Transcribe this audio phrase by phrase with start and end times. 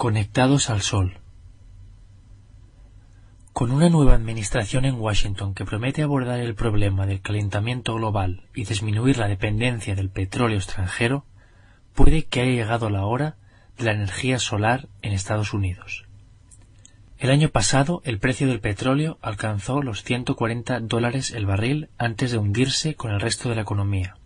[0.00, 1.18] Conectados al Sol.
[3.52, 8.64] Con una nueva administración en Washington que promete abordar el problema del calentamiento global y
[8.64, 11.26] disminuir la dependencia del petróleo extranjero,
[11.92, 13.36] puede que haya llegado la hora
[13.76, 16.06] de la energía solar en Estados Unidos.
[17.18, 22.38] El año pasado el precio del petróleo alcanzó los 140 dólares el barril antes de
[22.38, 24.16] hundirse con el resto de la economía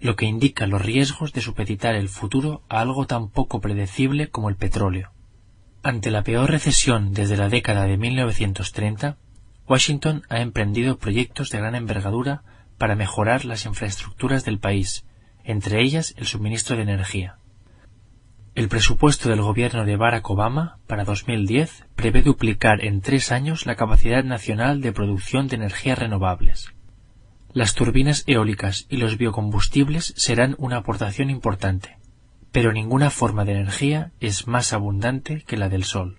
[0.00, 4.48] lo que indica los riesgos de supeditar el futuro a algo tan poco predecible como
[4.48, 5.12] el petróleo.
[5.82, 9.16] Ante la peor recesión desde la década de 1930,
[9.68, 12.42] Washington ha emprendido proyectos de gran envergadura
[12.76, 15.04] para mejorar las infraestructuras del país,
[15.44, 17.36] entre ellas el suministro de energía.
[18.54, 23.76] El presupuesto del gobierno de Barack Obama para 2010 prevé duplicar en tres años la
[23.76, 26.72] capacidad nacional de producción de energías renovables.
[27.52, 31.98] Las turbinas eólicas y los biocombustibles serán una aportación importante,
[32.52, 36.18] pero ninguna forma de energía es más abundante que la del sol.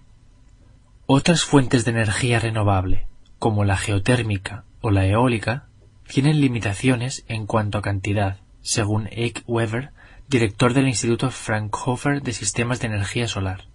[1.05, 3.07] Otras fuentes de energía renovable,
[3.39, 5.67] como la geotérmica o la eólica,
[6.05, 9.91] tienen limitaciones en cuanto a cantidad, según Eike Weber,
[10.27, 13.67] director del Instituto Fraunhofer de Sistemas de Energía Solar.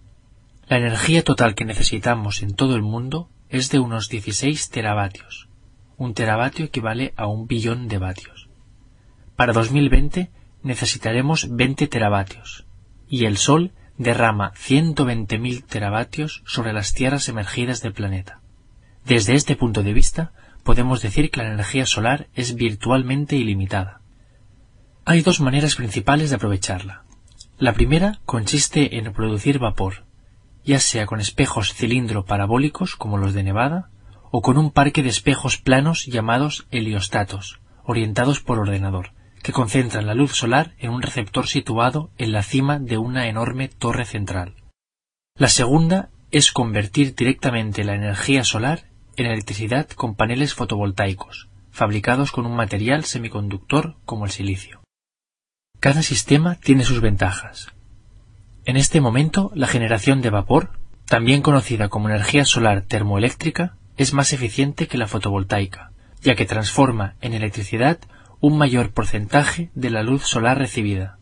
[0.67, 5.46] La energía total que necesitamos en todo el mundo es de unos 16 teravatios,
[5.97, 8.49] un teravatio equivale a un billón de vatios.
[9.35, 10.31] Para 2020
[10.63, 12.65] necesitaremos 20 teravatios,
[13.09, 18.41] y el Sol derrama 120.000 teravatios sobre las tierras emergidas del planeta.
[19.05, 20.31] Desde este punto de vista,
[20.63, 24.01] podemos decir que la energía solar es virtualmente ilimitada.
[25.05, 27.03] Hay dos maneras principales de aprovecharla.
[27.57, 30.05] La primera consiste en producir vapor,
[30.63, 33.89] ya sea con espejos cilindro parabólicos como los de Nevada,
[34.31, 39.11] o con un parque de espejos planos llamados heliostatos, orientados por ordenador,
[39.43, 43.69] que concentran la luz solar en un receptor situado en la cima de una enorme
[43.69, 44.55] torre central.
[45.35, 52.45] La segunda es convertir directamente la energía solar en electricidad con paneles fotovoltaicos, fabricados con
[52.45, 54.81] un material semiconductor como el silicio.
[55.79, 57.71] Cada sistema tiene sus ventajas.
[58.65, 60.71] En este momento, la generación de vapor,
[61.05, 65.91] también conocida como energía solar termoeléctrica, es más eficiente que la fotovoltaica,
[66.21, 67.99] ya que transforma en electricidad
[68.39, 71.17] un mayor porcentaje de la luz solar recibida.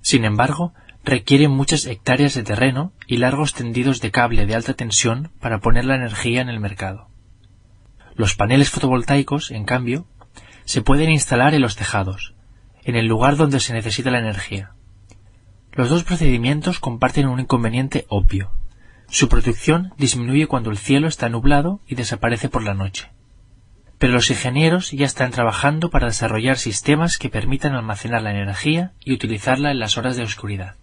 [0.00, 0.72] Sin embargo,
[1.04, 5.84] requiere muchas hectáreas de terreno y largos tendidos de cable de alta tensión para poner
[5.84, 7.08] la energía en el mercado.
[8.14, 10.06] Los paneles fotovoltaicos, en cambio,
[10.64, 12.34] se pueden instalar en los tejados,
[12.82, 14.72] en el lugar donde se necesita la energía.
[15.72, 18.50] Los dos procedimientos comparten un inconveniente obvio,
[19.10, 23.10] su producción disminuye cuando el cielo está nublado y desaparece por la noche.
[23.98, 29.14] Pero los ingenieros ya están trabajando para desarrollar sistemas que permitan almacenar la energía y
[29.14, 30.76] utilizarla en las horas de oscuridad.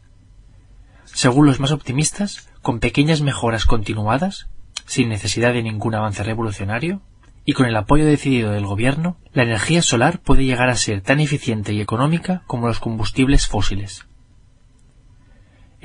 [1.05, 4.47] Según los más optimistas, con pequeñas mejoras continuadas,
[4.85, 7.01] sin necesidad de ningún avance revolucionario,
[7.45, 11.19] y con el apoyo decidido del gobierno, la energía solar puede llegar a ser tan
[11.19, 14.07] eficiente y económica como los combustibles fósiles.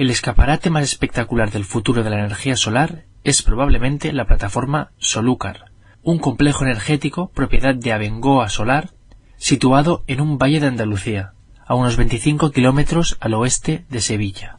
[0.01, 5.73] El escaparate más espectacular del futuro de la energía solar es probablemente la plataforma Solúcar,
[6.03, 8.93] un complejo energético propiedad de Abengoa Solar,
[9.37, 11.35] situado en un valle de Andalucía,
[11.67, 14.57] a unos 25 kilómetros al oeste de Sevilla.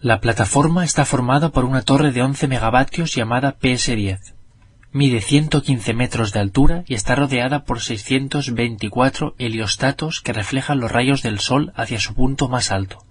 [0.00, 4.32] La plataforma está formada por una torre de 11 megavatios llamada PS10.
[4.90, 11.20] Mide 115 metros de altura y está rodeada por 624 heliostatos que reflejan los rayos
[11.20, 13.04] del sol hacia su punto más alto,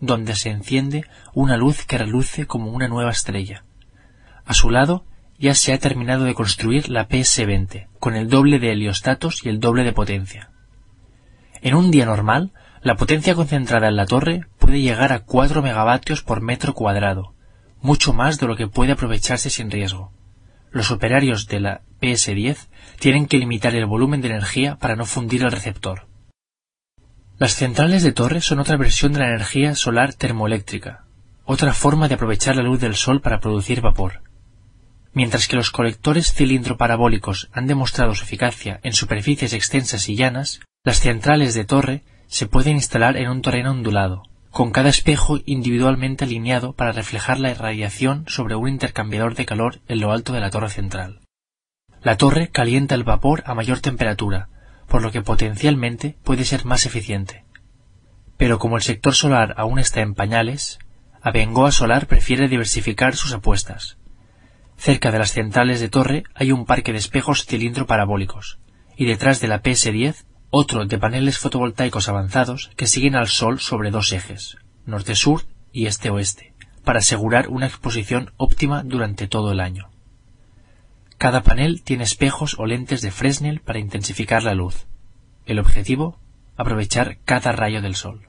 [0.00, 3.64] donde se enciende una luz que reluce como una nueva estrella.
[4.44, 5.04] A su lado
[5.38, 9.60] ya se ha terminado de construir la PS-20, con el doble de heliostatos y el
[9.60, 10.50] doble de potencia.
[11.60, 12.52] En un día normal,
[12.82, 17.34] la potencia concentrada en la torre puede llegar a 4 megavatios por metro cuadrado,
[17.80, 20.12] mucho más de lo que puede aprovecharse sin riesgo.
[20.70, 22.68] Los operarios de la PS-10
[22.98, 26.06] tienen que limitar el volumen de energía para no fundir el receptor.
[27.38, 31.04] Las centrales de torre son otra versión de la energía solar termoeléctrica,
[31.44, 34.22] otra forma de aprovechar la luz del sol para producir vapor.
[35.12, 40.60] Mientras que los colectores cilindro parabólicos han demostrado su eficacia en superficies extensas y llanas,
[40.82, 46.24] las centrales de torre se pueden instalar en un terreno ondulado, con cada espejo individualmente
[46.24, 50.48] alineado para reflejar la irradiación sobre un intercambiador de calor en lo alto de la
[50.48, 51.20] torre central.
[52.02, 54.48] La torre calienta el vapor a mayor temperatura,
[54.88, 57.44] por lo que potencialmente puede ser más eficiente.
[58.36, 60.78] Pero como el sector solar aún está en pañales,
[61.22, 63.98] Abengoa Solar prefiere diversificar sus apuestas.
[64.76, 68.58] Cerca de las centrales de torre hay un parque de espejos cilindro parabólicos,
[68.96, 73.90] y detrás de la PS10 otro de paneles fotovoltaicos avanzados que siguen al Sol sobre
[73.90, 75.42] dos ejes, norte-sur
[75.72, 76.54] y este-oeste,
[76.84, 79.90] para asegurar una exposición óptima durante todo el año.
[81.18, 84.86] Cada panel tiene espejos o lentes de Fresnel para intensificar la luz.
[85.46, 86.18] El objetivo,
[86.56, 88.28] aprovechar cada rayo del sol.